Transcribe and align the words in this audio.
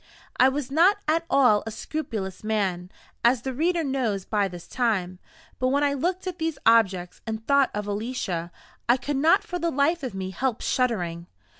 I 0.37 0.49
was 0.49 0.71
not 0.71 0.97
at 1.07 1.27
all 1.29 1.61
a 1.63 1.69
scrupulous 1.69 2.43
man, 2.43 2.89
as 3.23 3.43
the 3.43 3.53
reader 3.53 3.83
knows 3.83 4.25
by 4.25 4.47
this 4.47 4.67
time; 4.67 5.19
but 5.59 5.67
when 5.67 5.83
I 5.83 5.93
looked 5.93 6.25
at 6.25 6.39
these 6.39 6.57
objects, 6.65 7.21
and 7.27 7.45
thought 7.45 7.69
of 7.75 7.85
Alicia, 7.85 8.51
I 8.89 8.97
could 8.97 9.17
not 9.17 9.43
for 9.43 9.59
the 9.59 9.69
life 9.69 10.01
of 10.01 10.15
me 10.15 10.31
help 10.31 10.61
shuddering. 10.61 11.27